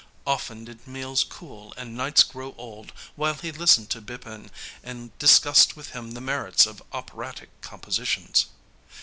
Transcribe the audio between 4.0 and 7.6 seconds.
Bipin and discussed with him the merits of operatic